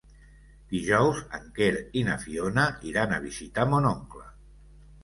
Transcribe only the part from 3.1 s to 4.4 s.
a visitar mon oncle.